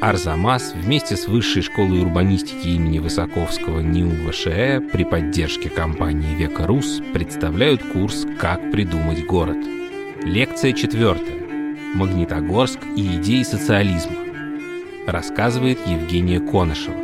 Арзамас 0.00 0.72
вместе 0.72 1.14
с 1.14 1.28
Высшей 1.28 1.60
школой 1.60 2.00
урбанистики 2.00 2.68
имени 2.68 3.00
Высоковского 3.00 3.80
НИУ 3.80 4.30
ВШЭ 4.30 4.80
при 4.80 5.04
поддержке 5.04 5.68
компании 5.68 6.34
«Века 6.34 6.66
Рус» 6.66 7.02
представляют 7.12 7.82
курс 7.82 8.26
«Как 8.38 8.70
придумать 8.72 9.26
город». 9.26 9.58
Лекция 10.22 10.72
четвертая. 10.72 11.38
Магнитогорск 11.94 12.78
и 12.96 13.16
идеи 13.16 13.42
социализма. 13.42 14.16
Рассказывает 15.06 15.78
Евгения 15.86 16.40
Конышева. 16.40 16.96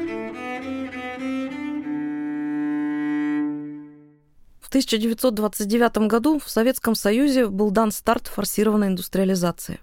В 4.59 4.69
1929 4.69 6.09
году 6.09 6.39
в 6.39 6.49
Советском 6.49 6.95
Союзе 6.95 7.47
был 7.49 7.71
дан 7.71 7.93
старт 7.93 8.27
форсированной 8.27 8.89
индустриализации. 8.89 9.81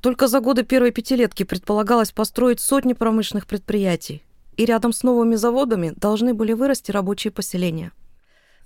Только 0.00 0.28
за 0.28 0.40
годы 0.40 0.62
первой 0.62 0.90
пятилетки 0.90 1.42
предполагалось 1.42 2.12
построить 2.12 2.60
сотни 2.60 2.92
промышленных 2.92 3.46
предприятий, 3.46 4.22
и 4.56 4.64
рядом 4.64 4.92
с 4.92 5.02
новыми 5.02 5.36
заводами 5.36 5.92
должны 5.96 6.34
были 6.34 6.52
вырасти 6.52 6.90
рабочие 6.90 7.30
поселения. 7.30 7.92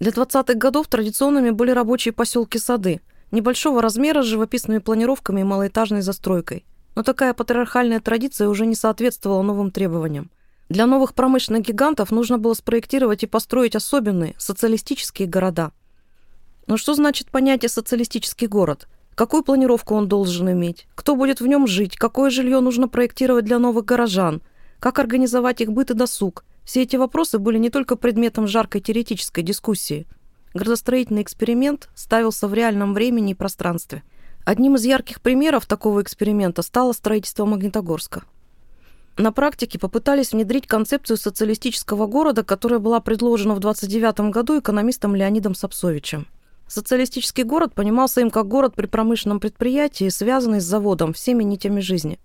Для 0.00 0.12
20-х 0.12 0.54
годов 0.54 0.88
традиционными 0.88 1.50
были 1.50 1.70
рабочие 1.70 2.12
поселки-сады, 2.12 3.00
небольшого 3.30 3.82
размера 3.82 4.22
с 4.22 4.26
живописными 4.26 4.78
планировками 4.78 5.40
и 5.40 5.44
малоэтажной 5.44 6.02
застройкой. 6.02 6.64
Но 6.96 7.02
такая 7.02 7.34
патриархальная 7.34 8.00
традиция 8.00 8.48
уже 8.48 8.66
не 8.66 8.74
соответствовала 8.74 9.42
новым 9.42 9.70
требованиям. 9.70 10.30
Для 10.68 10.86
новых 10.86 11.14
промышленных 11.14 11.62
гигантов 11.62 12.10
нужно 12.10 12.38
было 12.38 12.54
спроектировать 12.54 13.22
и 13.22 13.26
построить 13.26 13.76
особенные 13.76 14.34
социалистические 14.38 15.28
города. 15.28 15.72
Но 16.66 16.76
что 16.76 16.94
значит 16.94 17.30
понятие 17.30 17.68
«социалистический 17.68 18.46
город»? 18.46 18.88
Какую 19.20 19.42
планировку 19.42 19.94
он 19.96 20.08
должен 20.08 20.50
иметь? 20.50 20.86
Кто 20.94 21.14
будет 21.14 21.42
в 21.42 21.46
нем 21.46 21.66
жить? 21.66 21.94
Какое 21.98 22.30
жилье 22.30 22.60
нужно 22.60 22.88
проектировать 22.88 23.44
для 23.44 23.58
новых 23.58 23.84
горожан? 23.84 24.40
Как 24.78 24.98
организовать 24.98 25.60
их 25.60 25.70
быт 25.72 25.90
и 25.90 25.94
досуг? 25.94 26.42
Все 26.64 26.84
эти 26.84 26.96
вопросы 26.96 27.38
были 27.38 27.58
не 27.58 27.68
только 27.68 27.96
предметом 27.96 28.46
жаркой 28.46 28.80
теоретической 28.80 29.44
дискуссии. 29.44 30.06
Градостроительный 30.54 31.20
эксперимент 31.20 31.90
ставился 31.94 32.48
в 32.48 32.54
реальном 32.54 32.94
времени 32.94 33.32
и 33.32 33.34
пространстве. 33.34 34.04
Одним 34.46 34.76
из 34.76 34.86
ярких 34.86 35.20
примеров 35.20 35.66
такого 35.66 36.00
эксперимента 36.00 36.62
стало 36.62 36.92
строительство 36.92 37.44
Магнитогорска. 37.44 38.22
На 39.18 39.32
практике 39.32 39.78
попытались 39.78 40.32
внедрить 40.32 40.66
концепцию 40.66 41.18
социалистического 41.18 42.06
города, 42.06 42.42
которая 42.42 42.78
была 42.78 43.00
предложена 43.00 43.52
в 43.52 43.58
1929 43.58 44.32
году 44.32 44.58
экономистом 44.60 45.14
Леонидом 45.14 45.54
Сапсовичем. 45.54 46.26
Социалистический 46.70 47.42
город 47.42 47.74
понимался 47.74 48.20
им 48.20 48.30
как 48.30 48.46
город 48.46 48.76
при 48.76 48.86
промышленном 48.86 49.40
предприятии, 49.40 50.08
связанный 50.08 50.60
с 50.60 50.64
заводом 50.64 51.12
всеми 51.12 51.42
нитями 51.42 51.80
жизни. 51.80 52.20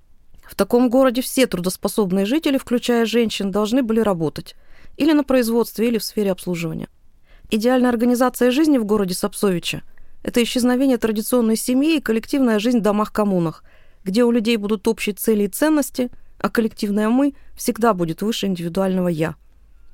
В 0.47 0.53
таком 0.53 0.91
городе 0.91 1.23
все 1.23 1.47
трудоспособные 1.47 2.27
жители, 2.27 2.59
включая 2.59 3.07
женщин, 3.07 3.49
должны 3.49 3.81
были 3.81 4.01
работать 4.01 4.55
или 4.97 5.13
на 5.13 5.23
производстве, 5.23 5.87
или 5.87 5.97
в 5.97 6.03
сфере 6.03 6.31
обслуживания. 6.31 6.89
Идеальная 7.49 7.89
организация 7.89 8.51
жизни 8.51 8.77
в 8.77 8.85
городе 8.85 9.15
Сапсовича– 9.15 9.81
это 10.23 10.43
исчезновение 10.43 10.99
традиционной 10.99 11.55
семьи 11.55 11.97
и 11.97 12.01
коллективная 12.01 12.59
жизнь 12.59 12.81
в 12.81 12.83
домах-коммунах, 12.83 13.63
где 14.03 14.23
у 14.25 14.29
людей 14.29 14.57
будут 14.57 14.87
общие 14.87 15.15
цели 15.15 15.45
и 15.45 15.47
ценности, 15.47 16.11
а 16.37 16.51
коллективное 16.51 17.09
«мы» 17.09 17.33
всегда 17.57 17.95
будет 17.95 18.21
выше 18.21 18.45
индивидуального 18.45 19.07
«я». 19.07 19.37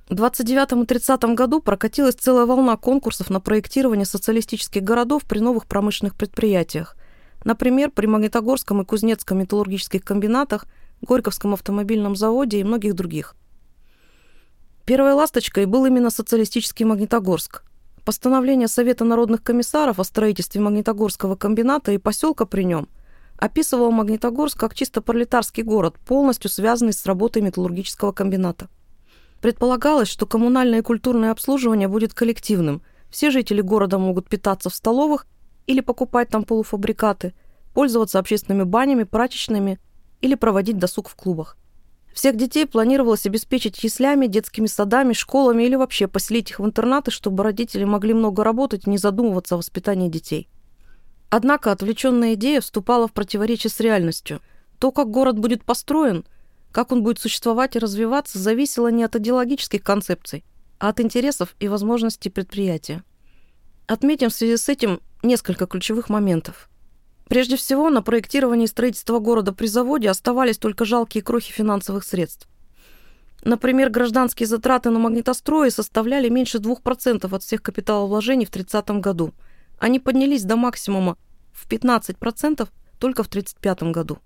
В 0.09 0.13
29-30 0.13 1.33
году 1.35 1.61
прокатилась 1.61 2.15
целая 2.15 2.45
волна 2.45 2.75
конкурсов 2.75 3.29
на 3.29 3.39
проектирование 3.39 4.05
социалистических 4.05 4.83
городов 4.83 5.23
при 5.23 5.39
новых 5.39 5.65
промышленных 5.65 6.15
предприятиях. 6.15 6.95
Например, 7.43 7.89
при 7.89 8.07
Магнитогорском 8.07 8.81
и 8.81 8.85
Кузнецком 8.85 9.39
металлургических 9.39 10.03
комбинатах, 10.03 10.65
Горьковском 11.01 11.53
автомобильном 11.53 12.15
заводе 12.15 12.59
и 12.59 12.63
многих 12.63 12.93
других. 12.93 13.35
Первой 14.85 15.13
ласточкой 15.13 15.65
был 15.65 15.85
именно 15.85 16.09
социалистический 16.09 16.85
Магнитогорск. 16.85 17.63
Постановление 18.05 18.67
Совета 18.67 19.05
народных 19.05 19.43
комиссаров 19.43 19.99
о 19.99 20.03
строительстве 20.03 20.59
Магнитогорского 20.61 21.35
комбината 21.35 21.91
и 21.91 21.97
поселка 21.97 22.45
при 22.45 22.63
нем 22.63 22.87
описывало 23.37 23.89
Магнитогорск 23.89 24.59
как 24.59 24.75
чисто 24.75 25.01
пролетарский 25.01 25.63
город, 25.63 25.95
полностью 26.05 26.49
связанный 26.49 26.93
с 26.93 27.05
работой 27.07 27.41
металлургического 27.41 28.11
комбината. 28.11 28.69
Предполагалось, 29.41 30.07
что 30.07 30.27
коммунальное 30.27 30.79
и 30.79 30.83
культурное 30.83 31.31
обслуживание 31.31 31.87
будет 31.87 32.13
коллективным. 32.13 32.83
Все 33.09 33.31
жители 33.31 33.61
города 33.61 33.97
могут 33.97 34.29
питаться 34.29 34.69
в 34.69 34.75
столовых 34.75 35.25
или 35.65 35.81
покупать 35.81 36.29
там 36.29 36.43
полуфабрикаты, 36.43 37.33
пользоваться 37.73 38.19
общественными 38.19 38.63
банями, 38.63 39.03
прачечными 39.03 39.79
или 40.21 40.35
проводить 40.35 40.77
досуг 40.77 41.09
в 41.09 41.15
клубах. 41.15 41.57
Всех 42.13 42.37
детей 42.37 42.67
планировалось 42.67 43.25
обеспечить 43.25 43.83
яслями, 43.83 44.27
детскими 44.27 44.67
садами, 44.67 45.13
школами 45.13 45.63
или 45.63 45.75
вообще 45.75 46.07
поселить 46.07 46.51
их 46.51 46.59
в 46.59 46.65
интернаты, 46.65 47.09
чтобы 47.09 47.43
родители 47.43 47.83
могли 47.83 48.13
много 48.13 48.43
работать 48.43 48.85
и 48.85 48.89
не 48.89 48.97
задумываться 48.97 49.55
о 49.55 49.57
воспитании 49.57 50.09
детей. 50.09 50.49
Однако 51.29 51.71
отвлеченная 51.71 52.35
идея 52.35 52.61
вступала 52.61 53.07
в 53.07 53.13
противоречие 53.13 53.71
с 53.71 53.79
реальностью. 53.79 54.41
То, 54.77 54.91
как 54.91 55.09
город 55.09 55.39
будет 55.39 55.63
построен– 55.63 56.25
как 56.71 56.91
он 56.91 57.03
будет 57.03 57.19
существовать 57.19 57.75
и 57.75 57.79
развиваться, 57.79 58.39
зависело 58.39 58.87
не 58.89 59.03
от 59.03 59.15
идеологических 59.15 59.83
концепций, 59.83 60.43
а 60.79 60.89
от 60.89 60.99
интересов 60.99 61.55
и 61.59 61.67
возможностей 61.67 62.29
предприятия. 62.29 63.03
Отметим 63.87 64.29
в 64.29 64.33
связи 64.33 64.57
с 64.57 64.69
этим 64.69 65.01
несколько 65.23 65.67
ключевых 65.67 66.09
моментов. 66.09 66.69
Прежде 67.27 67.55
всего, 67.55 67.89
на 67.89 68.01
проектирование 68.01 68.65
и 68.65 68.69
строительство 68.69 69.19
города 69.19 69.53
при 69.53 69.67
заводе 69.67 70.09
оставались 70.09 70.57
только 70.57 70.85
жалкие 70.85 71.23
крохи 71.23 71.51
финансовых 71.51 72.03
средств. 72.03 72.47
Например, 73.43 73.89
гражданские 73.89 74.47
затраты 74.47 74.89
на 74.91 74.99
магнитострои 74.99 75.69
составляли 75.69 76.29
меньше 76.29 76.59
2% 76.59 77.33
от 77.33 77.43
всех 77.43 77.61
капиталовложений 77.61 78.45
в 78.45 78.49
1930 78.49 79.01
году. 79.01 79.33
Они 79.79 79.99
поднялись 79.99 80.43
до 80.43 80.57
максимума 80.57 81.17
в 81.51 81.67
15% 81.67 82.69
только 82.99 83.23
в 83.23 83.27
1935 83.27 83.83
году. 83.91 84.19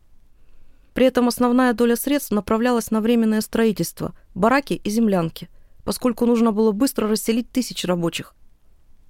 При 0.95 1.05
этом 1.07 1.27
основная 1.27 1.73
доля 1.73 1.97
средств 1.97 2.31
направлялась 2.31 2.89
на 2.89 3.01
временное 3.01 3.41
строительство, 3.41 4.15
бараки 4.33 4.79
и 4.81 4.89
землянки, 4.89 5.49
поскольку 5.83 6.25
нужно 6.25 6.53
было 6.53 6.71
быстро 6.71 7.09
расселить 7.09 7.51
тысячи 7.51 7.85
рабочих. 7.85 8.33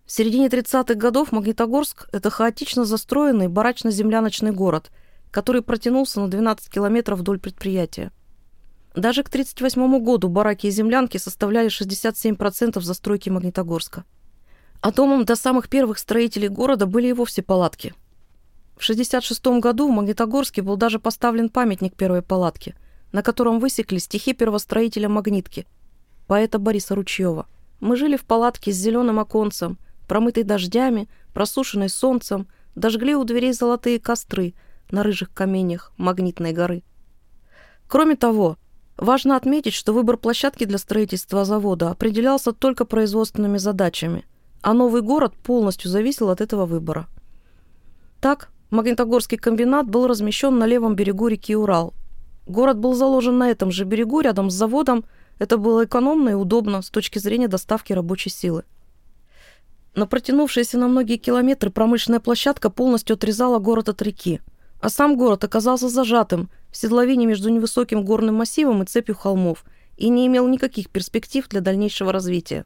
В 0.03 0.11
середине 0.11 0.47
30-х 0.47 0.95
годов 0.95 1.31
Магнитогорск– 1.31 2.09
это 2.11 2.31
хаотично 2.31 2.85
застроенный 2.85 3.49
барачно-земляночный 3.49 4.51
город, 4.51 4.89
который 5.29 5.61
протянулся 5.61 6.21
на 6.21 6.27
12 6.27 6.71
километров 6.71 7.19
вдоль 7.19 7.39
предприятия. 7.39 8.11
Даже 8.95 9.21
к 9.21 9.27
1938 9.27 10.03
году 10.03 10.27
бараки 10.27 10.65
и 10.65 10.71
землянки 10.71 11.17
составляли 11.19 11.69
67% 11.69 12.81
застройки 12.81 13.29
Магнитогорска. 13.29 14.05
А 14.81 14.91
домом 14.91 15.23
до 15.23 15.35
самых 15.35 15.69
первых 15.69 15.99
строителей 15.99 16.47
города 16.47 16.87
были 16.87 17.09
и 17.09 17.13
вовсе 17.13 17.43
палатки– 17.43 17.93
в 18.75 18.83
1966 18.83 19.61
году 19.61 19.87
в 19.87 19.91
Магнитогорске 19.91 20.61
был 20.61 20.75
даже 20.75 20.99
поставлен 20.99 21.49
памятник 21.49 21.95
первой 21.95 22.21
палатки, 22.21 22.75
на 23.13 23.23
котором 23.23 23.59
высекли 23.59 23.99
стихи 23.99 24.33
первостроителя 24.33 25.07
Магнитки, 25.07 25.65
поэта 26.27 26.59
Бориса 26.59 26.93
Ручьева. 26.93 27.47
Мы 27.79 27.95
жили 27.95 28.17
в 28.17 28.25
палатке 28.25 28.73
с 28.73 28.75
зеленым 28.75 29.19
оконцем, 29.19 29.77
промытой 30.07 30.43
дождями, 30.43 31.07
просушенной 31.33 31.89
солнцем, 31.89 32.47
дожгли 32.75 33.15
у 33.15 33.23
дверей 33.23 33.53
золотые 33.53 33.99
костры 33.99 34.53
на 34.91 35.03
рыжих 35.03 35.33
каменях 35.33 35.93
Магнитной 35.97 36.51
горы. 36.51 36.83
Кроме 37.87 38.17
того, 38.17 38.57
важно 38.97 39.37
отметить, 39.37 39.73
что 39.73 39.93
выбор 39.93 40.17
площадки 40.17 40.65
для 40.65 40.77
строительства 40.77 41.45
завода 41.45 41.91
определялся 41.91 42.51
только 42.51 42.83
производственными 42.83 43.57
задачами, 43.57 44.25
а 44.61 44.73
новый 44.73 45.01
город 45.01 45.33
полностью 45.35 45.89
зависел 45.89 46.29
от 46.29 46.41
этого 46.41 46.65
выбора. 46.65 47.07
Так, 48.19 48.49
Магнитогорский 48.75 49.37
комбинат 49.37 49.87
был 49.87 50.05
размещен 50.05 50.59
на 50.59 50.65
левом 50.65 50.97
берегу 50.97 51.29
реки 51.29 51.55
Урал. 51.55 51.93
Город 52.45 52.77
был 52.77 52.93
заложен 52.93 53.37
на 53.37 53.49
этом 53.49 53.71
же 53.71 53.85
берегу, 53.85 54.19
рядом 54.19 54.49
с 54.49 54.53
заводом. 54.53 55.05
Это 55.39 55.57
было 55.57 55.85
экономно 55.85 56.29
и 56.29 56.33
удобно 56.33 56.81
с 56.81 56.89
точки 56.89 57.17
зрения 57.17 57.47
доставки 57.47 57.93
рабочей 57.93 58.29
силы. 58.29 58.65
Но 59.95 60.07
протянувшаяся 60.07 60.77
на 60.77 60.89
многие 60.89 61.15
километры 61.15 61.69
промышленная 61.71 62.19
площадка 62.19 62.69
полностью 62.69 63.13
отрезала 63.13 63.59
город 63.59 63.87
от 63.87 64.01
реки, 64.01 64.41
а 64.81 64.89
сам 64.89 65.15
город 65.15 65.45
оказался 65.45 65.87
зажатым 65.87 66.49
в 66.69 66.75
седловине 66.75 67.27
между 67.27 67.47
невысоким 67.47 68.03
горным 68.03 68.35
массивом 68.35 68.83
и 68.83 68.85
цепью 68.85 69.15
холмов 69.15 69.63
и 69.95 70.09
не 70.09 70.27
имел 70.27 70.49
никаких 70.49 70.89
перспектив 70.89 71.47
для 71.47 71.61
дальнейшего 71.61 72.11
развития. 72.11 72.65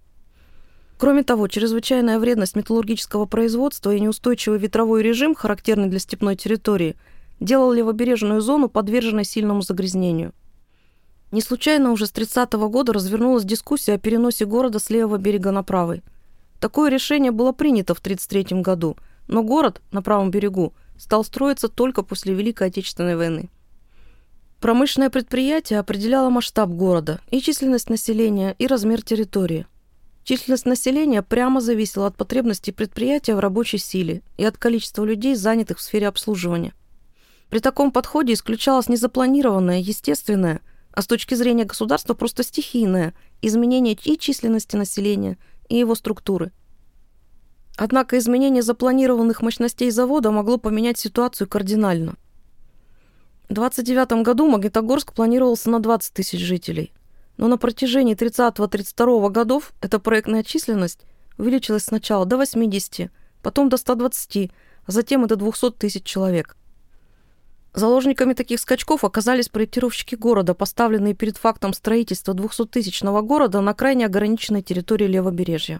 Кроме 0.99 1.23
того, 1.23 1.47
чрезвычайная 1.47 2.19
вредность 2.19 2.57
металлургического 2.57 3.25
производства 3.25 3.95
и 3.95 4.01
неустойчивый 4.01 4.59
ветровой 4.59 5.01
режим, 5.01 5.33
характерный 5.33 5.87
для 5.87 5.97
степной 5.97 6.35
территории, 6.35 6.97
делал 7.39 7.71
левобережную 7.71 8.41
зону 8.41 8.67
подверженной 8.67 9.23
сильному 9.23 9.61
загрязнению. 9.61 10.33
Не 11.31 11.39
случайно 11.41 11.93
уже 11.93 12.05
с 12.05 12.11
30 12.11 12.55
-го 12.55 12.67
года 12.67 12.91
развернулась 12.91 13.45
дискуссия 13.45 13.93
о 13.93 13.97
переносе 13.97 14.43
города 14.43 14.77
с 14.79 14.89
левого 14.89 15.17
берега 15.17 15.51
на 15.51 15.63
правый. 15.63 16.03
Такое 16.59 16.91
решение 16.91 17.31
было 17.31 17.53
принято 17.53 17.93
в 17.93 17.99
1933 17.99 18.61
году, 18.61 18.97
но 19.29 19.41
город 19.41 19.81
на 19.93 20.01
правом 20.01 20.31
берегу 20.31 20.73
стал 20.97 21.23
строиться 21.23 21.69
только 21.69 22.03
после 22.03 22.33
Великой 22.33 22.67
Отечественной 22.67 23.15
войны. 23.15 23.49
Промышленное 24.59 25.09
предприятие 25.09 25.79
определяло 25.79 26.29
масштаб 26.29 26.69
города 26.71 27.21
и 27.31 27.39
численность 27.39 27.89
населения, 27.89 28.53
и 28.59 28.67
размер 28.67 29.01
территории. 29.01 29.65
Численность 30.29 30.67
населения 30.67 31.23
прямо 31.23 31.59
зависела 31.59 32.05
от 32.05 32.15
потребностей 32.15 32.71
предприятия 32.71 33.33
в 33.33 33.39
рабочей 33.39 33.79
силе 33.79 34.21
и 34.37 34.45
от 34.45 34.59
количества 34.59 35.03
людей, 35.03 35.33
занятых 35.33 35.79
в 35.79 35.81
сфере 35.81 36.07
обслуживания. 36.07 36.75
При 37.49 37.57
таком 37.57 37.91
подходе 37.91 38.33
исключалось 38.33 38.89
незапланированное, 38.89 39.79
естественное, 39.79 40.61
а 40.91 41.01
с 41.01 41.07
точки 41.07 41.33
зрения 41.33 41.65
государства 41.65 42.13
просто 42.13 42.43
стихийное 42.43 43.15
изменение 43.41 43.97
и 44.03 44.19
численности 44.19 44.75
населения, 44.75 45.39
и 45.67 45.77
его 45.77 45.95
структуры. 45.95 46.51
Однако 47.75 48.19
изменение 48.19 48.61
запланированных 48.61 49.41
мощностей 49.41 49.89
завода 49.89 50.29
могло 50.29 50.59
поменять 50.59 50.99
ситуацию 50.99 51.49
кардинально– 51.49 52.17
в 53.49 53.53
29 53.55 54.21
году 54.21 54.47
Магнитогорск 54.47 55.11
планировался 55.11 55.71
на 55.71 55.79
20 55.79 56.13
тысяч 56.13 56.39
жителей. 56.39 56.93
Но 57.39 57.47
на 57.47 57.57
протяжении 57.57 58.17
30-32 58.17 59.29
годов 59.29 59.71
эта 59.79 59.97
проектная 59.97 60.43
численность 60.43 60.99
увеличилась 61.37 61.85
сначала 61.85 62.25
до 62.25 62.35
80, 62.35 63.09
потом 63.41 63.69
до 63.69 63.77
120, 63.77 64.51
а 64.85 64.91
затем 64.91 65.23
и 65.23 65.27
до 65.29 65.37
200 65.37 65.71
тысяч 65.71 66.03
человек. 66.03 66.57
Заложниками 67.73 68.33
таких 68.33 68.59
скачков 68.59 69.05
оказались 69.05 69.47
проектировщики 69.47 70.15
города, 70.15 70.53
поставленные 70.53 71.13
перед 71.13 71.37
фактом 71.37 71.71
строительства 71.71 72.33
200-тысячного 72.33 73.21
города 73.21 73.61
на 73.61 73.73
крайне 73.73 74.05
ограниченной 74.05 74.61
территории 74.61 75.07
левобережья. 75.07 75.79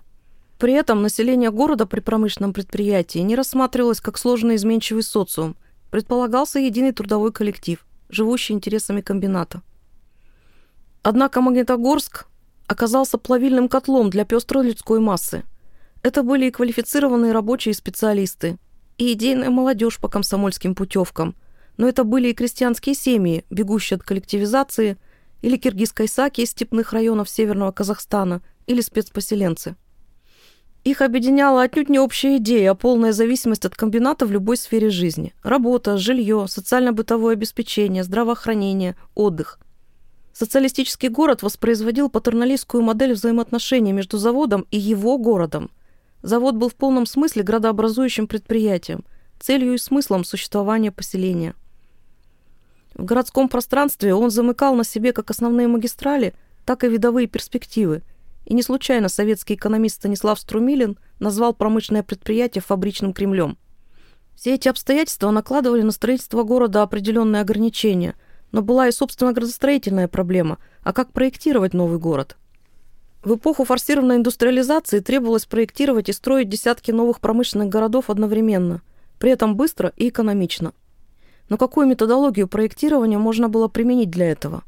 При 0.59 0.71
этом 0.71 1.01
население 1.01 1.51
города 1.51 1.85
при 1.85 2.00
промышленном 2.00 2.53
предприятии 2.53 3.19
не 3.19 3.35
рассматривалось 3.35 4.00
как 4.00 4.17
сложно 4.17 4.56
изменчивый 4.56 5.03
социум– 5.03 5.57
предполагался 5.91 6.59
единый 6.59 6.94
трудовой 6.94 7.33
коллектив, 7.33 7.85
живущий 8.09 8.53
интересами 8.53 9.01
комбината. 9.01 9.61
Однако 11.01 11.41
Магнитогорск 11.41 12.27
оказался 12.67 13.17
плавильным 13.17 13.67
котлом 13.67 14.09
для 14.09 14.25
пестрой 14.25 14.67
людской 14.67 14.99
массы. 14.99 15.43
Это 16.03 16.23
были 16.23 16.45
и 16.47 16.51
квалифицированные 16.51 17.31
рабочие 17.31 17.73
специалисты, 17.73 18.57
и 18.97 19.13
идейная 19.13 19.49
молодежь 19.49 19.99
по 19.99 20.07
комсомольским 20.07 20.75
путевкам, 20.75 21.35
но 21.77 21.87
это 21.87 22.03
были 22.03 22.29
и 22.29 22.33
крестьянские 22.33 22.95
семьи, 22.95 23.45
бегущие 23.49 23.95
от 23.95 24.03
коллективизации, 24.03 24.97
или 25.41 25.57
киргизской 25.57 26.07
саки 26.07 26.41
из 26.41 26.51
степных 26.51 26.91
районов 26.93 27.29
Северного 27.29 27.71
Казахстана, 27.71 28.41
или 28.67 28.81
спецпоселенцы– 28.81 29.75
их 30.83 31.01
объединяла 31.01 31.63
отнюдь 31.63 31.89
не 31.89 31.99
общая 31.99 32.37
идея, 32.37 32.71
а 32.71 32.75
полная 32.75 33.11
зависимость 33.11 33.65
от 33.65 33.75
комбината 33.75 34.25
в 34.25 34.31
любой 34.31 34.55
сфере 34.55 34.89
жизни. 34.89 35.33
Работа, 35.43 35.97
жилье, 35.97 36.45
социально-бытовое 36.47 37.33
обеспечение, 37.33 38.03
здравоохранение, 38.03 38.95
отдых. 39.13 39.59
Социалистический 40.39 41.09
город 41.09 41.44
воспроизводил 41.44 42.09
патерналистскую 42.09 42.81
модель 42.81 43.12
взаимоотношений 43.12 43.91
между 43.91 44.18
заводом 44.18 44.65
и 44.71 44.80
его 44.80 45.18
городом. 45.18 45.69
Завод 46.21 46.56
был 46.56 46.69
в 46.69 46.75
полном 46.75 47.06
смысле 47.06 47.44
градообразующим 47.44 48.25
предприятием, 48.25 49.03
целью 49.41 49.74
и 49.74 49.77
смыслом 49.77 50.24
существования 50.24 50.94
поселения. 50.94 51.56
В 52.94 53.03
городском 53.03 53.50
пространстве 53.50 54.13
он 54.15 54.31
замыкал 54.31 54.75
на 54.75 54.86
себе 54.86 55.12
как 55.12 55.30
основные 55.30 55.68
магистрали, 55.68 56.33
так 56.63 56.85
и 56.85 56.88
видовые 56.88 57.27
перспективы– 57.27 58.01
и 58.45 58.53
не 58.53 58.63
случайно 58.63 59.09
советский 59.09 59.56
экономист 59.56 59.97
Станислав 59.97 60.39
Струмилин 60.39 60.97
назвал 61.19 61.53
промышленное 61.53 62.01
предприятие 62.01 62.62
фабричным 62.62 63.13
Кремлем. 63.13 63.57
Все 64.38 64.56
эти 64.56 64.69
обстоятельства 64.69 65.31
накладывали 65.31 65.81
на 65.81 65.92
строительство 65.92 66.44
города 66.44 66.81
определенные 66.81 67.42
ограничения, 67.42 68.15
но 68.51 68.61
была 68.61 68.87
и, 68.87 68.91
собственно, 68.91 69.33
градостроительная 69.33 70.07
проблема, 70.07 70.57
а 70.83 70.93
как 70.93 71.11
проектировать 71.11 71.73
новый 71.73 71.99
город? 71.99 72.37
В 73.23 73.35
эпоху 73.35 73.65
форсированной 73.65 74.15
индустриализации 74.15 74.99
требовалось 74.99 75.45
проектировать 75.45 76.07
и 76.07 76.13
строить 76.13 76.47
десятки 76.47 76.91
новых 76.91 77.19
промышленных 77.19 77.67
городов 77.67 78.09
одновременно, 78.09 78.81
при 79.19 79.31
этом 79.31 79.55
быстро 79.55 79.91
и 79.97 80.07
экономично. 80.07 80.73
Но 81.49 81.57
какую 81.57 81.87
методологию 81.87 82.47
проектирования 82.47 83.17
можно 83.17 83.49
было 83.49 83.67
применить 83.67 84.09
для 84.09 84.31
этого? 84.31 84.63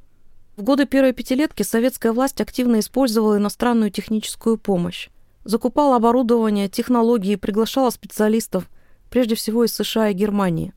В 0.57 0.63
годы 0.63 0.85
первой 0.85 1.13
пятилетки 1.13 1.63
советская 1.63 2.11
власть 2.11 2.41
активно 2.41 2.79
использовала 2.79 3.37
иностранную 3.37 3.89
техническую 3.89 4.57
помощь. 4.57 5.09
Закупала 5.45 5.95
оборудование, 5.95 6.67
технологии, 6.67 7.35
приглашала 7.35 7.89
специалистов, 7.89 8.69
прежде 9.09 9.35
всего 9.35 9.63
из 9.63 9.73
США 9.73 10.09
и 10.09 10.13
Германии. 10.13 10.73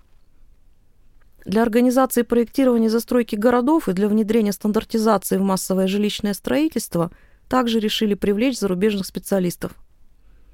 Для 1.44 1.62
организации 1.62 2.22
проектирования 2.22 2.88
застройки 2.88 3.36
городов 3.36 3.88
и 3.88 3.92
для 3.92 4.08
внедрения 4.08 4.52
стандартизации 4.52 5.36
в 5.36 5.42
массовое 5.42 5.86
жилищное 5.86 6.32
строительство 6.32 7.10
также 7.48 7.80
решили 7.80 8.14
привлечь 8.14 8.58
зарубежных 8.58 9.06
специалистов. 9.06 9.72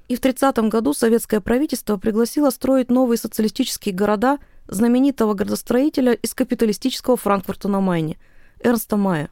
И 0.09 0.15
в 0.17 0.19
30 0.19 0.57
году 0.69 0.93
советское 0.93 1.39
правительство 1.39 1.95
пригласило 1.95 2.49
строить 2.49 2.91
новые 2.91 3.17
социалистические 3.17 3.95
города 3.95 4.39
знаменитого 4.67 5.33
градостроителя 5.33 6.11
из 6.11 6.33
капиталистического 6.33 7.15
Франкфурта 7.15 7.69
на 7.69 7.79
Майне– 7.79 8.17
Эрнста 8.61 8.97
Мая. 8.97 9.29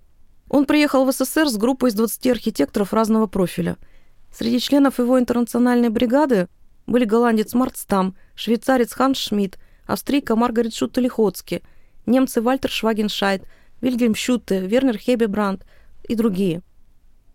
Он 0.50 0.66
приехал 0.66 1.04
в 1.04 1.12
СССР 1.12 1.50
с 1.50 1.58
группой 1.58 1.90
из 1.90 1.96
20 1.96 2.28
архитекторов 2.28 2.94
разного 2.94 3.28
профиля. 3.28 3.78
Среди 4.34 4.60
членов 4.60 5.00
его 5.00 5.20
интернациональной 5.20 5.90
бригады 5.90 6.48
были 6.88 7.04
голландец 7.04 7.54
Март 7.54 7.76
Стам, 7.78 8.16
швейцарец 8.36 8.94
Ханс 8.94 9.18
Шмидт, 9.18 9.60
австрийка 9.90 10.36
Маргарет 10.36 10.74
Шутте-Лихоцки, 10.74 11.64
немцы 12.06 12.42
Вальтер 12.42 12.70
Швагеншайд, 12.70 13.44
Вильгельм 13.82 14.16
Шутте, 14.16 14.66
Вернер 14.66 14.98
Хебебранд 14.98 15.66
и 16.08 16.16
другие. 16.16 16.62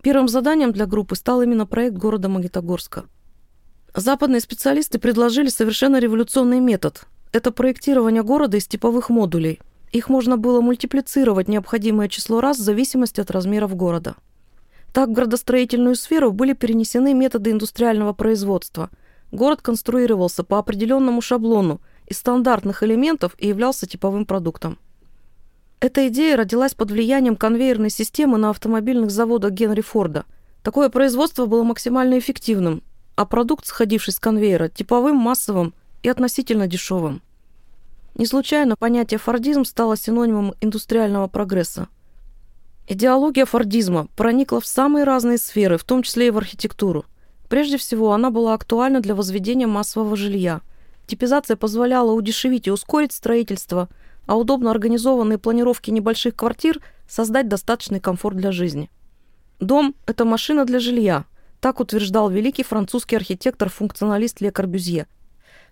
Первым 0.03 0.29
заданием 0.29 0.73
для 0.73 0.87
группы 0.87 1.17
стал 1.17 1.43
именно 1.43 1.67
проект 1.67 1.97
города 1.97 2.29
Магнитогорска. 2.29 3.05
Западные 3.95 4.41
специалисты 4.41 4.99
предложили 4.99 5.49
совершенно 5.49 5.99
революционный 5.99 6.61
метод. 6.61 7.07
Это 7.33 7.51
проектирование 7.51 8.23
города 8.23 8.57
из 8.57 8.67
типовых 8.67 9.11
модулей– 9.11 9.61
их 9.95 10.09
можно 10.09 10.37
было 10.37 10.61
мультиплицировать 10.61 11.47
необходимое 11.47 12.09
число 12.09 12.41
раз 12.41 12.59
в 12.59 12.63
зависимости 12.63 13.21
от 13.21 13.31
размеров 13.31 13.77
города. 13.77 14.17
Так 14.93 15.09
в 15.09 15.13
градостроительную 15.13 15.95
сферу 15.95 16.33
были 16.33 16.53
перенесены 16.53 17.15
методы 17.15 17.53
индустриального 17.53 18.13
производства. 18.13 18.91
Город 19.31 19.63
конструировался 19.63 20.43
по 20.43 20.59
определенному 20.59 21.21
шаблону 21.21 21.81
из 22.07 22.19
стандартных 22.19 22.83
элементов 22.83 23.35
и 23.39 23.49
являлся 23.49 23.87
типовым 23.87 24.27
продуктом. 24.27 24.79
Эта 25.81 26.09
идея 26.09 26.37
родилась 26.37 26.75
под 26.75 26.91
влиянием 26.91 27.37
конвейерной 27.37 27.91
системы 27.91 28.39
на 28.39 28.51
автомобильных 28.51 29.11
заводах 29.11 29.53
Генри 29.53 29.83
Форда. 29.83 30.25
Такое 30.63 30.89
производство 30.89 31.47
было 31.47 31.63
максимально 31.63 32.19
эффективным, 32.19 32.83
а 33.17 33.27
продукт, 33.27 33.67
сходивший 33.67 34.15
с 34.15 34.19
конвейера, 34.19 34.69
типовым, 34.69 35.17
массовым 35.17 35.75
и 36.03 36.09
относительно 36.09 36.67
дешевым. 36.67 37.23
Не 38.15 38.27
случайно 38.27 38.77
понятие 38.77 39.19
фордизм 39.19 39.65
стало 39.65 39.97
синонимом 39.97 40.55
индустриального 40.61 41.27
прогресса. 41.27 41.89
Идеология 42.87 43.45
фордизма 43.45 44.09
проникла 44.15 44.61
в 44.61 44.67
самые 44.67 45.05
разные 45.05 45.39
сферы, 45.39 45.79
в 45.79 45.85
том 45.85 46.03
числе 46.03 46.29
и 46.29 46.31
в 46.31 46.39
архитектуру. 46.39 47.07
Прежде 47.49 47.77
всего, 47.77 48.13
она 48.13 48.31
была 48.31 48.55
актуальна 48.55 49.01
для 49.01 49.15
возведения 49.15 49.67
массового 49.67 50.17
жилья. 50.17 50.61
Типизация 51.07 51.57
позволяла 51.57 52.13
удешевить 52.13 52.67
и 52.67 52.71
ускорить 52.71 53.13
строительство, 53.13 53.89
а 54.27 54.37
удобно 54.37 54.71
организованные 54.71 55.39
планировки 55.39 55.91
небольших 55.91 56.35
квартир 56.35 56.81
создать 57.09 57.49
достаточный 57.49 58.01
комфорт 58.01 58.37
для 58.37 58.53
жизни. 58.53 58.91
Дом– 59.61 59.95
это 60.07 60.25
машина 60.25 60.65
для 60.65 60.79
жилья, 60.79 61.25
так 61.61 61.81
утверждал 61.81 62.31
великий 62.31 62.63
французский 62.63 63.17
архитектор-функционалист 63.17 64.41
Ле 64.41 64.51
Корбюзье– 64.51 65.07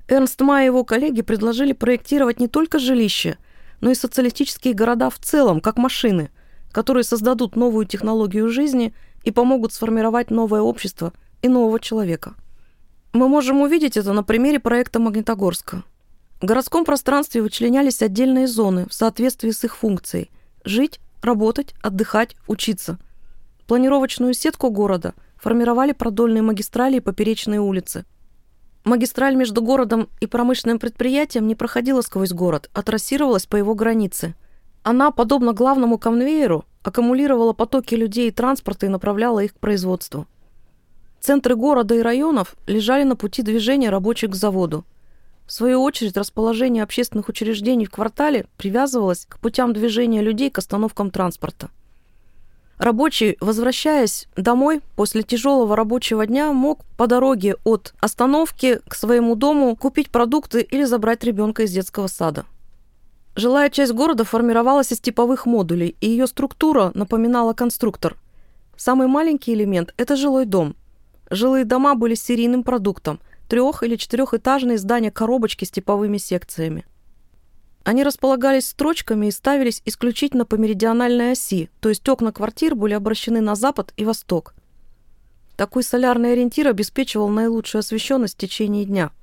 Эрнст 0.09 0.41
Май 0.41 0.65
и 0.65 0.67
его 0.67 0.85
коллеги 0.85 1.23
предложили 1.23 1.73
проектировать 1.73 2.41
не 2.41 2.49
только 2.49 2.79
жилища, 2.79 3.39
но 3.81 3.91
и 3.91 3.95
социалистические 3.95 4.75
города 4.75 5.11
в 5.11 5.19
целом, 5.19 5.61
как 5.61 5.77
машины, 5.77 6.31
которые 6.73 7.05
создадут 7.05 7.57
новую 7.57 7.87
технологию 7.87 8.49
жизни 8.49 8.95
и 9.23 9.31
помогут 9.31 9.73
сформировать 9.73 10.31
новое 10.31 10.61
общество 10.61 11.13
и 11.41 11.49
нового 11.49 11.79
человека. 11.79 12.35
Мы 13.13 13.29
можем 13.29 13.61
увидеть 13.61 13.97
это 13.97 14.13
на 14.13 14.23
примере 14.23 14.59
проекта 14.59 14.99
Магнитогорска. 14.99 15.83
В 16.41 16.45
городском 16.45 16.85
пространстве 16.85 17.43
вычленялись 17.43 18.03
отдельные 18.03 18.47
зоны 18.47 18.87
в 18.89 18.95
соответствии 18.95 19.51
с 19.51 19.65
их 19.65 19.77
функцией– 19.77 20.31
жить, 20.65 21.01
работать, 21.23 21.75
отдыхать, 21.83 22.37
учиться. 22.49 22.99
Планировочную 23.67 24.35
сетку 24.35 24.71
города 24.71 25.15
формировали 25.37 25.93
продольные 25.93 26.43
магистрали 26.43 26.97
и 26.97 27.01
поперечные 27.01 27.61
улицы– 27.61 28.05
Магистраль 28.85 29.37
между 29.37 29.63
городом 29.63 30.09
и 30.19 30.27
промышленным 30.27 30.81
предприятием 30.81 31.47
не 31.47 31.55
проходила 31.55 32.01
сквозь 32.01 32.33
город, 32.33 32.69
а 32.75 32.83
трассировалась 32.83 33.47
по 33.47 33.55
его 33.55 33.77
границе. 33.77 34.35
Она, 34.83 35.13
подобно 35.13 35.53
главному 35.53 35.99
конвейеру, 35.99 36.65
аккумулировала 36.83 37.53
потоки 37.53 37.95
людей 37.95 38.27
и 38.27 38.33
транспорта 38.33 38.87
и 38.87 38.89
направляла 38.89 39.39
их 39.39 39.55
к 39.55 39.61
производству. 39.61 40.27
Центры 41.23 41.55
города 41.55 41.95
и 41.95 42.01
районов 42.01 42.57
лежали 42.67 43.05
на 43.05 43.15
пути 43.15 43.43
движения 43.43 43.91
рабочих 43.91 44.31
к 44.31 44.35
заводу. 44.35 44.85
В 45.47 45.53
свою 45.53 45.81
очередь, 45.81 46.17
расположение 46.17 46.83
общественных 46.83 47.29
учреждений 47.29 47.87
в 47.87 47.93
квартале 47.93 48.47
привязывалось 48.57 49.27
к 49.29 49.39
путям 49.39 49.73
движения 49.73 50.21
людей 50.21 50.51
к 50.51 50.59
остановкам 50.59 51.13
транспорта. 51.13 51.71
Рабочий, 52.77 53.37
возвращаясь 53.41 54.27
домой 54.37 54.81
после 54.97 55.23
тяжелого 55.23 55.77
рабочего 55.77 56.27
дня, 56.27 56.53
мог 56.53 56.81
по 56.97 57.07
дороге 57.07 57.55
от 57.63 57.95
остановки 58.01 58.81
к 58.89 58.97
своему 58.97 59.37
дому 59.37 59.77
купить 59.77 60.11
продукты 60.11 60.61
или 60.63 60.83
забрать 60.83 61.23
ребенка 61.23 61.63
из 61.63 61.71
детского 61.71 62.09
сада. 62.09 62.47
Жилая 63.37 63.71
часть 63.71 63.93
города 63.93 64.25
формировалась 64.25 64.91
из 64.91 64.99
типовых 64.99 65.47
модулей, 65.47 65.95
и 66.01 66.09
ее 66.09 66.27
структура 66.27 66.91
напоминала 66.95 67.53
конструктор. 67.53 68.17
Самый 68.77 69.07
маленький 69.07 69.55
элемент– 69.55 69.95
это 69.97 70.17
жилой 70.17 70.47
дом. 70.47 70.75
Жилые 71.33 71.65
дома 71.65 71.97
были 71.97 72.15
серийным 72.15 72.63
продуктом– 72.63 73.19
трех- 73.49 73.83
или 73.83 73.97
четырехэтажные 73.97 74.79
здания-коробочки 74.79 75.65
с 75.65 75.71
типовыми 75.71 76.19
секциями. 76.19 76.85
Они 77.83 78.05
располагались 78.05 78.69
строчками 78.69 79.27
и 79.27 79.33
ставились 79.33 79.83
исключительно 79.85 80.45
по 80.45 80.55
меридиональной 80.55 81.33
оси, 81.33 81.69
то 81.81 81.89
есть 81.89 82.09
окна 82.09 82.31
квартир 82.31 82.77
были 82.77 82.95
обращены 82.95 83.41
на 83.41 83.57
запад 83.57 83.93
и 83.97 84.05
восток. 84.05 84.55
Такой 85.57 85.83
солярный 85.83 86.35
ориентир 86.35 86.69
обеспечивал 86.69 87.29
наилучшую 87.29 87.81
освещенность 87.81 88.35
в 88.35 88.39
течение 88.39 88.85
дня– 88.85 89.11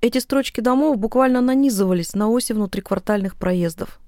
эти 0.00 0.18
строчки 0.18 0.60
домов 0.60 0.96
буквально 0.96 1.40
нанизывались 1.40 2.14
на 2.14 2.28
оси 2.28 2.52
внутриквартальных 2.52 3.34
проездов. 3.34 3.98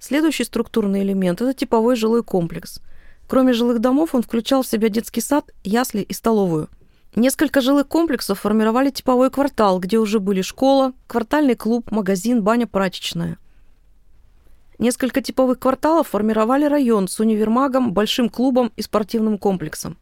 Следующий 0.00 0.44
структурный 0.44 1.02
элемент– 1.02 1.40
это 1.42 1.52
типовой 1.52 1.96
жилой 1.96 2.24
комплекс. 2.24 2.80
Кроме 3.28 3.52
жилых 3.52 3.78
домов 3.78 4.14
он 4.14 4.22
включал 4.22 4.62
в 4.62 4.66
себя 4.66 4.88
детский 4.88 5.20
сад, 5.20 5.52
ясли 5.62 6.00
и 6.00 6.12
столовую. 6.12 6.68
Несколько 7.14 7.60
жилых 7.60 7.86
комплексов 7.86 8.40
формировали 8.40 8.90
типовой 8.90 9.30
квартал, 9.30 9.78
где 9.78 9.98
уже 9.98 10.18
были 10.18 10.42
школа, 10.42 10.92
квартальный 11.06 11.54
клуб, 11.54 11.90
магазин, 11.92 12.42
баня, 12.42 12.66
прачечная. 12.66 13.38
Несколько 14.78 15.20
типовых 15.22 15.60
кварталов 15.60 16.08
формировали 16.08 16.64
район 16.64 17.06
с 17.06 17.20
универмагом, 17.20 17.92
большим 17.92 18.28
клубом 18.28 18.72
и 18.76 18.82
спортивным 18.82 19.38
комплексом. 19.38 19.96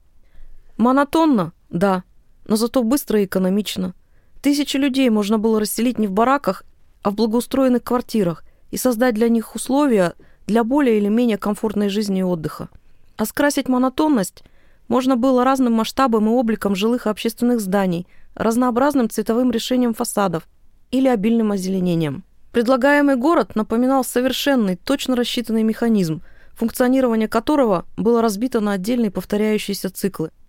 Монотонно? 0.78 1.52
Да, 1.68 2.04
но 2.46 2.56
зато 2.56 2.82
быстро 2.82 3.20
и 3.20 3.24
экономично– 3.26 3.94
Тысячи 4.46 4.76
людей 4.76 5.10
можно 5.10 5.40
было 5.40 5.58
расселить 5.58 5.98
не 5.98 6.06
в 6.06 6.12
бараках, 6.12 6.62
а 7.02 7.10
в 7.10 7.16
благоустроенных 7.16 7.82
квартирах 7.82 8.44
и 8.70 8.76
создать 8.76 9.16
для 9.16 9.28
них 9.28 9.56
условия 9.56 10.14
для 10.46 10.62
более 10.62 10.98
или 10.98 11.08
менее 11.08 11.36
комфортной 11.36 11.88
жизни 11.88 12.20
и 12.20 12.22
отдыха. 12.22 12.68
А 13.16 13.24
скрасить 13.24 13.68
монотонность 13.68 14.44
можно 14.88 15.16
было 15.16 15.44
разным 15.44 15.74
масштабом 15.74 16.26
и 16.26 16.30
обликом 16.30 16.74
жилых 16.74 17.06
и 17.06 17.10
общественных 17.10 17.60
зданий, 17.60 18.06
разнообразным 18.34 19.10
цветовым 19.10 19.50
решением 19.50 19.94
фасадов 19.94 20.48
или 20.90 21.08
обильным 21.08 21.52
озеленением. 21.52 22.24
Предлагаемый 22.52 23.16
город 23.16 23.56
напоминал 23.56 24.04
совершенный, 24.04 24.76
точно 24.76 25.16
рассчитанный 25.16 25.62
механизм, 25.62 26.22
функционирование 26.54 27.28
которого 27.28 27.84
было 27.96 28.22
разбито 28.22 28.60
на 28.60 28.72
отдельные 28.72 29.10
повторяющиеся 29.10 29.90
циклы– 29.90 30.30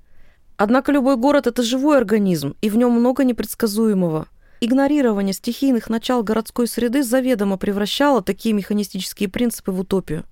Однако 0.57 0.91
любой 0.91 1.17
город– 1.17 1.45
это 1.47 1.61
живой 1.61 1.97
организм, 1.97 2.55
и 2.61 2.69
в 2.71 2.77
нем 2.77 2.91
много 2.91 3.23
непредсказуемого. 3.23 4.27
Игнорирование 4.59 5.33
стихийных 5.33 5.87
начал 5.87 6.23
городской 6.23 6.67
среды 6.67 7.03
заведомо 7.03 7.57
превращало 7.57 8.23
такие 8.23 8.55
механистические 8.55 9.29
принципы 9.29 9.71
в 9.71 9.79
утопию. 9.79 10.23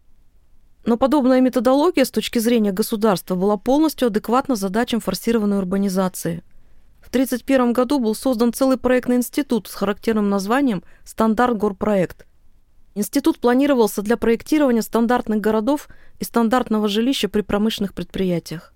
Но 0.86 0.98
подобная 0.98 1.42
методология 1.42 2.06
с 2.06 2.12
точки 2.12 2.38
зрения 2.38 2.72
государства 2.72 3.36
была 3.36 3.58
полностью 3.58 4.08
адекватна 4.08 4.56
задачам 4.56 5.00
форсированной 5.00 5.58
урбанизации. 5.58 6.44
В 7.02 7.10
1931 7.10 7.74
году 7.74 8.00
был 8.00 8.14
создан 8.14 8.54
целый 8.54 8.78
проектный 8.78 9.16
институт 9.16 9.68
с 9.68 9.74
характерным 9.74 10.30
названием 10.30 10.84
«Стандарт 11.04 11.58
Горпроект». 11.58 12.28
Институт 12.94 13.40
планировался 13.40 14.04
для 14.04 14.16
проектирования 14.16 14.84
стандартных 14.84 15.42
городов 15.42 15.90
и 16.20 16.24
стандартного 16.24 16.88
жилища 16.88 17.30
при 17.30 17.42
промышленных 17.42 17.94
предприятиях. 17.94 18.74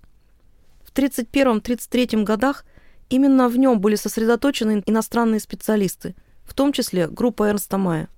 В 0.82 0.92
1931-1933 0.92 2.24
годах 2.24 2.64
именно 3.08 3.48
в 3.48 3.56
нем 3.56 3.80
были 3.80 3.94
сосредоточены 3.94 4.82
иностранные 4.84 5.40
специалисты, 5.40 6.16
в 6.44 6.54
том 6.54 6.72
числе 6.72 7.06
группа 7.06 7.44
Эрнста 7.44 7.78
Майя. 7.78 8.08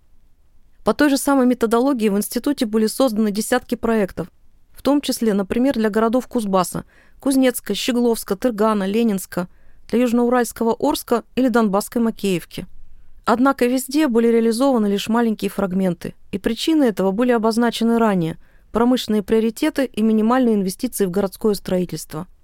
По 0.85 0.95
той 0.95 1.11
же 1.11 1.17
самой 1.17 1.47
методологии 1.47 2.09
в 2.09 2.17
институте 2.17 2.67
были 2.67 2.87
созданы 2.87 3.31
десятки 3.31 3.77
проектов, 3.77 4.29
в 4.73 4.83
том 4.83 5.01
числе, 5.01 5.33
например, 5.33 5.75
для 5.75 5.91
городов 5.91 6.27
Кузбасса, 6.27 6.85
Кузнецка, 7.21 7.75
Щегловска, 7.75 8.37
Тыргана, 8.37 8.85
Ленинска, 8.85 9.49
для 9.89 10.01
Южноуральского 10.01 10.75
Орска 10.79 11.23
или 11.37 11.49
Донбасской 11.49 12.03
Макеевки. 12.03 12.67
Однако 13.25 13.67
везде 13.67 14.09
были 14.09 14.27
реализованы 14.27 14.87
лишь 14.87 15.09
маленькие 15.09 15.51
фрагменты, 15.51 16.15
и 16.33 16.39
причины 16.39 16.85
этого 16.85 17.12
были 17.12 17.31
обозначены 17.31 17.99
ранее– 17.99 18.39
промышленные 18.73 19.23
приоритеты 19.23 19.85
и 19.85 20.03
минимальные 20.03 20.55
инвестиции 20.55 21.05
в 21.05 21.11
городское 21.11 21.55
строительство– 21.55 22.27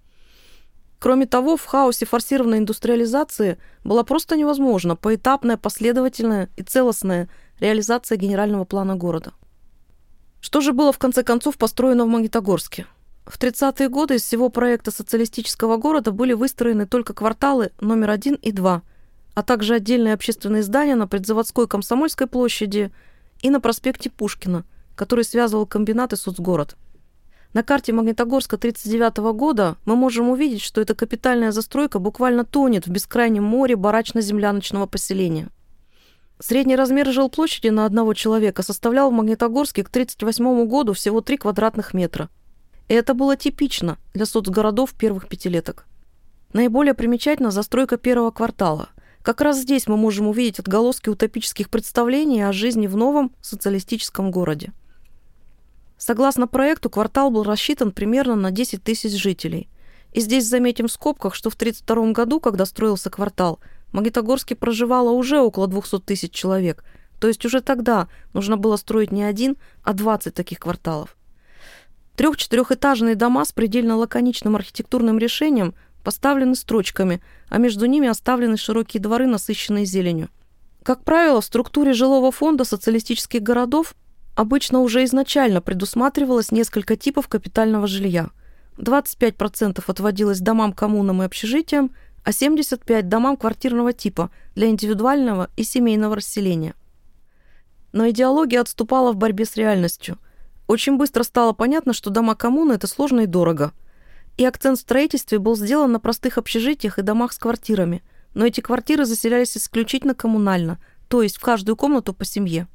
Кроме 0.99 1.27
того, 1.27 1.57
в 1.57 1.65
хаосе 1.65 2.07
форсированной 2.07 2.59
индустриализации 2.59 3.59
была 3.85 4.03
просто 4.03 4.37
невозможна 4.37 4.97
поэтапная, 4.97 5.57
последовательная 5.57 6.51
и 6.57 6.63
целостная 6.63 7.29
реализация 7.61 8.17
генерального 8.17 8.65
плана 8.65 8.97
города. 8.97 9.33
Что 10.41 10.61
же 10.61 10.73
было 10.73 10.93
в 10.93 10.99
конце 10.99 11.23
концов 11.23 11.59
построено 11.59 12.05
в 12.05 12.09
Магнитогорске? 12.09 12.87
В 13.27 13.39
30-е 13.39 13.89
годы 13.89 14.17
из 14.17 14.23
всего 14.23 14.49
проекта 14.49 14.91
социалистического 14.91 15.77
города 15.77 16.13
были 16.13 16.33
выстроены 16.33 16.87
только 16.87 17.13
кварталы 17.13 17.73
номер 17.81 18.11
один 18.11 18.35
и 18.35 18.53
два, 18.53 18.83
а 19.35 19.43
также 19.43 19.75
отдельные 19.75 20.15
общественные 20.15 20.63
здания 20.63 20.95
на 20.95 21.07
предзаводской 21.07 21.67
Комсомольской 21.67 22.27
площади 22.27 22.91
и 23.43 23.51
на 23.51 23.61
проспекте 23.61 24.11
Пушкина, 24.11 24.65
который 24.95 25.25
связывал 25.25 25.67
комбинат 25.67 26.13
и 26.13 26.17
соцгород– 26.17 26.77
на 27.55 27.63
карте 27.63 27.95
Магнитогорска 27.95 28.57
1939 28.57 29.35
года 29.35 29.77
мы 29.87 29.97
можем 29.97 30.29
увидеть, 30.29 30.61
что 30.61 30.83
эта 30.83 30.95
капитальная 30.95 31.51
застройка 31.51 31.99
буквально 31.99 32.45
тонет 32.45 32.87
в 32.87 32.91
бескрайнем 32.91 33.43
море 33.43 33.75
барачно-земляночного 33.75 34.87
поселения. 34.87 35.49
Средний 36.41 36.77
размер 36.77 37.11
жилплощади 37.11 37.69
на 37.69 37.85
одного 37.85 38.15
человека 38.15 38.63
составлял 38.63 39.11
в 39.11 39.15
Магнитогорске 39.15 39.83
к 39.83 39.89
1938 39.89 40.69
году 40.69 40.93
всего 40.93 41.21
3 41.21 41.37
квадратных 41.39 41.95
метра. 41.95 42.29
И 42.87 42.95
это 42.95 43.15
было 43.15 43.37
типично 43.37 43.99
для 44.15 44.25
соцгородов 44.25 44.95
первых 44.95 45.29
пятилеток. 45.29 45.87
Наиболее 46.53 46.95
примечательна 46.95 47.51
застройка 47.51 47.97
первого 47.97 48.31
квартала. 48.31 48.91
Как 49.23 49.41
раз 49.41 49.59
здесь 49.59 49.89
мы 49.89 49.97
можем 49.97 50.29
увидеть 50.29 50.61
отголоски 50.61 51.09
утопических 51.09 51.69
представлений 51.71 52.41
о 52.43 52.53
жизни 52.53 52.87
в 52.87 52.97
новом 52.97 53.33
социалистическом 53.41 54.31
городе. 54.31 54.73
Согласно 55.99 56.47
проекту, 56.47 56.89
квартал 56.89 57.33
был 57.33 57.43
рассчитан 57.43 57.91
примерно 57.91 58.37
на 58.37 58.53
10 58.53 58.83
тысяч 58.85 59.11
жителей. 59.11 59.69
И 60.13 60.21
здесь 60.21 60.47
заметим 60.47 60.87
в 60.87 60.93
скобках, 60.93 61.35
что 61.35 61.51
в 61.51 61.55
1932 61.55 62.13
году, 62.13 62.41
когда 62.41 62.65
строился 62.65 63.11
квартал, 63.11 63.59
Магнитогорске 63.93 64.55
проживало 64.55 65.11
уже 65.11 65.41
около 65.41 65.67
200 65.67 66.01
тысяч 66.01 66.33
человек. 66.33 66.85
То 67.21 67.29
есть 67.29 67.45
уже 67.45 67.61
тогда 67.61 68.09
нужно 68.33 68.57
было 68.57 68.77
строить 68.77 69.13
не 69.13 69.23
один, 69.23 69.57
а 69.83 69.93
20 69.93 70.35
таких 70.35 70.61
кварталов. 70.61 71.17
Трех-четырехэтажные 72.17 73.15
дома 73.15 73.45
с 73.45 73.53
предельно 73.53 73.97
лаконичным 73.97 74.57
архитектурным 74.57 75.19
решением 75.19 75.75
поставлены 76.05 76.55
строчками, 76.55 77.23
а 77.49 77.59
между 77.59 77.87
ними 77.87 78.09
оставлены 78.09 78.57
широкие 78.57 79.01
дворы, 79.01 79.27
насыщенные 79.27 79.85
зеленью. 79.85 80.29
Как 80.83 81.05
правило, 81.05 81.41
в 81.41 81.45
структуре 81.45 81.93
жилого 81.93 82.31
фонда 82.33 82.65
социалистических 82.65 83.43
городов 83.43 83.95
Обычно 84.39 84.83
уже 84.83 85.03
изначально 85.03 85.61
предусматривалось 85.61 86.53
несколько 86.53 86.95
типов 86.95 87.27
капитального 87.27 87.89
жилья. 87.89 88.29
25% 88.77 89.83
отводилось 89.85 90.39
домам, 90.39 90.73
коммунам 90.73 91.23
и 91.23 91.25
общежитиям, 91.25 91.91
а 92.29 92.31
75% 92.31 93.01
домам 93.05 93.39
квартирного 93.39 93.95
типа 93.95 94.31
для 94.55 94.69
индивидуального 94.69 95.49
и 95.57 95.65
семейного 95.65 96.17
расселения. 96.17 96.75
Но 97.93 98.11
идеология 98.11 98.61
отступала 98.61 99.13
в 99.13 99.17
борьбе 99.17 99.47
с 99.47 99.57
реальностью. 99.57 100.19
Очень 100.67 100.99
быстро 100.99 101.23
стало 101.23 101.55
понятно, 101.55 101.95
что 101.95 102.11
дома 102.11 102.35
коммуны– 102.35 102.73
это 102.75 102.87
сложно 102.87 103.21
и 103.21 103.27
дорого. 103.27 103.73
И 104.37 104.45
акцент 104.45 104.77
в 104.77 104.83
строительстве 104.83 105.39
был 105.39 105.57
сделан 105.57 105.91
на 105.91 106.01
простых 106.01 106.37
общежитиях 106.37 106.99
и 106.99 107.03
домах 107.03 107.33
с 107.33 107.39
квартирами. 107.39 108.03
Но 108.35 108.45
эти 108.45 108.61
квартиры 108.61 109.07
заселялись 109.07 109.57
исключительно 109.57 110.15
коммунально, 110.15 110.79
то 111.09 111.23
есть 111.23 111.39
в 111.39 111.41
каждую 111.41 111.77
комнату 111.77 112.13
по 112.13 112.27
семье. 112.27 112.69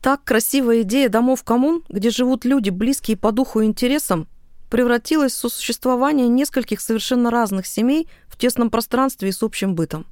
Так 0.00 0.22
красивая 0.22 0.82
идея 0.82 1.08
домов 1.08 1.42
коммун, 1.42 1.82
где 1.88 2.10
живут 2.10 2.44
люди, 2.44 2.70
близкие 2.70 3.16
по 3.16 3.32
духу 3.32 3.62
и 3.62 3.66
интересам, 3.66 4.28
превратилась 4.70 5.32
в 5.32 5.38
сосуществование 5.38 6.28
нескольких 6.28 6.80
совершенно 6.80 7.30
разных 7.30 7.66
семей 7.66 8.08
в 8.26 8.36
тесном 8.36 8.70
пространстве 8.70 9.28
и 9.28 9.32
с 9.32 9.42
общим 9.42 9.74
бытом. 9.74 10.06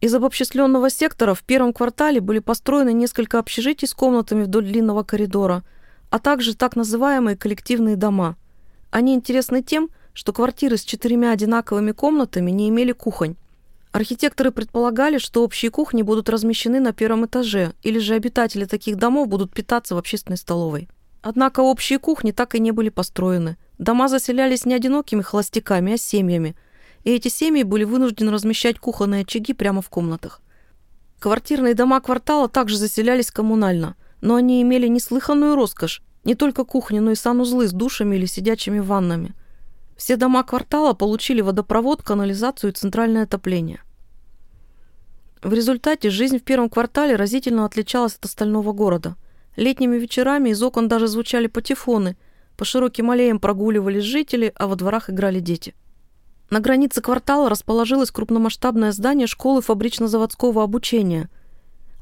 Из 0.00 0.14
обобщисленного 0.14 0.88
сектора 0.88 1.34
в 1.34 1.42
первом 1.42 1.72
квартале 1.72 2.20
были 2.20 2.38
построены 2.38 2.92
несколько 2.92 3.38
общежитий 3.38 3.86
с 3.86 3.94
комнатами 3.94 4.44
вдоль 4.44 4.64
длинного 4.64 5.02
коридора, 5.02 5.62
а 6.10 6.18
также 6.18 6.56
так 6.56 6.76
называемые 6.76 7.36
коллективные 7.36 7.96
дома. 7.96 8.36
Они 8.90 9.14
интересны 9.14 9.62
тем, 9.62 9.90
что 10.14 10.32
квартиры 10.32 10.76
с 10.76 10.84
четырьмя 10.84 11.32
одинаковыми 11.32 11.92
комнатами 11.92 12.50
не 12.50 12.68
имели 12.68 12.92
кухонь, 12.92 13.36
Архитекторы 13.92 14.52
предполагали, 14.52 15.18
что 15.18 15.42
общие 15.42 15.70
кухни 15.72 16.02
будут 16.02 16.28
размещены 16.28 16.78
на 16.78 16.92
первом 16.92 17.26
этаже, 17.26 17.72
или 17.82 17.98
же 17.98 18.14
обитатели 18.14 18.64
таких 18.64 18.96
домов 18.96 19.26
будут 19.26 19.52
питаться 19.52 19.96
в 19.96 19.98
общественной 19.98 20.36
столовой. 20.36 20.88
Однако 21.22 21.60
общие 21.60 21.98
кухни 21.98 22.32
так 22.32 22.54
и 22.54 22.60
не 22.60 22.70
были 22.70 22.88
построены. 22.88 23.56
Дома 23.78 24.08
заселялись 24.08 24.64
не 24.64 24.74
одинокими 24.74 25.22
холостяками, 25.22 25.94
а 25.94 25.98
семьями. 25.98 26.56
И 27.04 27.10
эти 27.10 27.28
семьи 27.28 27.62
были 27.62 27.84
вынуждены 27.84 28.32
размещать 28.32 28.78
кухонные 28.78 29.22
очаги 29.22 29.52
прямо 29.52 29.82
в 29.82 29.88
комнатах. 29.88 30.40
Квартирные 31.18 31.74
дома 31.74 32.00
квартала 32.00 32.48
также 32.48 32.78
заселялись 32.78 33.30
коммунально, 33.30 33.96
но 34.22 34.36
они 34.36 34.62
имели 34.62 34.88
неслыханную 34.88 35.54
роскошь, 35.54 36.02
не 36.24 36.34
только 36.34 36.64
кухни, 36.64 36.98
но 36.98 37.10
и 37.10 37.14
санузлы 37.14 37.68
с 37.68 37.72
душами 37.72 38.16
или 38.16 38.26
сидячими 38.26 38.78
ваннами. 38.78 39.34
Все 39.96 40.16
дома 40.16 40.42
квартала 40.42 40.94
получили 40.94 41.42
водопровод, 41.42 42.02
канализацию 42.02 42.70
и 42.70 42.74
центральное 42.74 43.24
отопление. 43.24 43.82
В 45.42 45.52
результате 45.52 46.08
жизнь 46.08 46.38
в 46.38 46.42
первом 46.42 46.70
квартале 46.70 47.16
разительно 47.16 47.66
отличалась 47.66 48.14
от 48.14 48.24
остального 48.24 48.72
города. 48.72 49.16
Летними 49.56 49.96
вечерами 49.96 50.50
из 50.50 50.62
окон 50.62 50.88
даже 50.88 51.06
звучали 51.06 51.46
патефоны, 51.46 52.16
по 52.56 52.64
широким 52.64 53.10
аллеям 53.10 53.40
прогуливались 53.40 54.04
жители, 54.04 54.52
а 54.54 54.66
во 54.66 54.76
дворах 54.76 55.10
играли 55.10 55.40
дети. 55.40 55.74
На 56.50 56.60
границе 56.60 57.00
квартала 57.00 57.48
расположилось 57.48 58.10
крупномасштабное 58.10 58.92
здание 58.92 59.26
школы 59.26 59.62
фабрично-заводского 59.62 60.62
обучения. 60.62 61.30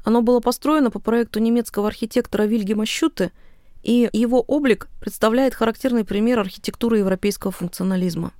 Оно 0.03 0.21
было 0.21 0.39
построено 0.39 0.91
по 0.91 0.99
проекту 0.99 1.39
немецкого 1.39 1.87
архитектора 1.87 2.43
Вильгема 2.43 2.85
Щуте– 2.85 3.31
и 3.83 4.09
его 4.11 4.41
облик 4.41 4.87
представляет 4.99 5.53
характерный 5.53 6.03
пример 6.03 6.39
архитектуры 6.39 6.99
европейского 6.99 7.51
функционализма. 7.51 8.33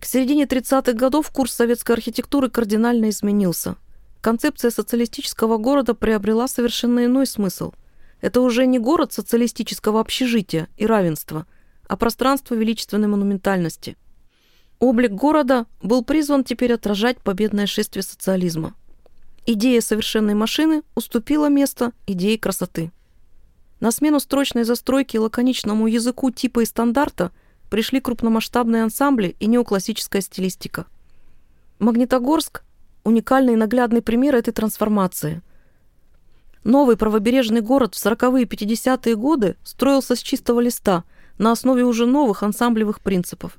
К 0.00 0.04
середине 0.04 0.44
30-х 0.44 0.92
годов 0.94 1.30
курс 1.30 1.52
советской 1.52 1.92
архитектуры 1.92 2.50
кардинально 2.50 3.10
изменился. 3.10 3.76
Концепция 4.20 4.70
социалистического 4.70 5.58
города 5.58 5.94
приобрела 5.94 6.48
совершенно 6.48 7.04
иной 7.04 7.26
смысл. 7.26 7.72
Это 8.20 8.40
уже 8.40 8.66
не 8.66 8.78
город 8.78 9.12
социалистического 9.12 10.00
общежития 10.00 10.68
и 10.76 10.86
равенства, 10.86 11.46
а 11.88 11.96
пространство 11.96 12.54
величественной 12.54 13.08
монументальности. 13.08 13.96
Облик 14.78 15.12
города 15.12 15.66
был 15.82 16.04
призван 16.04 16.44
теперь 16.44 16.72
отражать 16.72 17.18
победное 17.18 17.66
шествие 17.66 18.02
социализма. 18.02 18.74
Идея 19.46 19.80
совершенной 19.80 20.34
машины 20.34 20.82
уступила 20.94 21.48
место 21.48 21.92
идее 22.06 22.38
красоты. 22.38 22.92
На 23.80 23.90
смену 23.90 24.20
строчной 24.20 24.64
застройке 24.64 25.16
и 25.16 25.20
лаконичному 25.20 25.86
языку 25.86 26.30
типа 26.30 26.60
и 26.60 26.66
стандарта 26.66 27.32
пришли 27.70 28.00
крупномасштабные 28.00 28.82
ансамбли 28.82 29.36
и 29.40 29.46
неоклассическая 29.46 30.20
стилистика. 30.20 30.86
Магнитогорск– 31.78 32.62
уникальный 33.04 33.54
и 33.54 33.56
наглядный 33.56 34.02
пример 34.02 34.34
этой 34.34 34.52
трансформации. 34.52 35.40
Новый 36.64 36.96
правобережный 36.96 37.62
город 37.62 37.94
в 37.94 38.04
40-е 38.04 38.42
и 38.42 38.46
50-е 38.46 39.16
годы 39.16 39.56
строился 39.64 40.14
с 40.14 40.18
чистого 40.18 40.60
листа 40.60 41.04
на 41.38 41.52
основе 41.52 41.84
уже 41.84 42.06
новых 42.06 42.42
ансамблевых 42.42 43.00
принципов. 43.00 43.56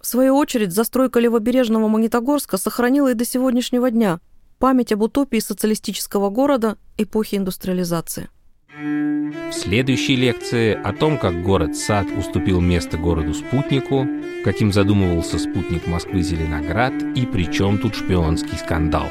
В 0.00 0.06
свою 0.06 0.36
очередь, 0.36 0.72
застройка 0.72 1.20
левобережного 1.20 1.88
Магнитогорска 1.88 2.58
сохранила 2.58 3.10
и 3.10 3.14
до 3.14 3.24
сегодняшнего 3.24 3.90
дня 3.90 4.20
память 4.58 4.92
об 4.92 5.02
утопии 5.02 5.38
социалистического 5.38 6.30
города 6.30 6.76
эпохи 6.96 7.36
индустриализации. 7.36 8.28
В 8.74 9.52
следующей 9.52 10.16
лекции 10.16 10.72
о 10.72 10.92
том, 10.92 11.18
как 11.18 11.42
город-сад 11.42 12.06
уступил 12.16 12.60
место 12.60 12.96
городу-спутнику, 12.96 14.06
каким 14.44 14.72
задумывался 14.72 15.38
спутник 15.38 15.86
Москвы 15.86 16.22
Зеленоград 16.22 16.94
и 17.14 17.26
при 17.26 17.52
чем 17.52 17.78
тут 17.78 17.94
шпионский 17.94 18.56
скандал. 18.56 19.08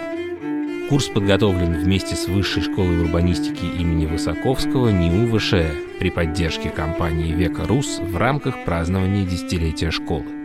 Курс 0.91 1.07
подготовлен 1.07 1.71
вместе 1.71 2.17
с 2.17 2.27
Высшей 2.27 2.61
школой 2.61 2.99
урбанистики 2.99 3.63
имени 3.63 4.05
Высоковского 4.07 4.89
НИУ 4.89 5.39
ВШЭ 5.39 5.71
при 6.01 6.09
поддержке 6.09 6.69
компании 6.69 7.31
«Века 7.31 7.63
Рус» 7.65 7.99
в 7.99 8.17
рамках 8.17 8.65
празднования 8.65 9.25
десятилетия 9.25 9.89
школы. 9.89 10.40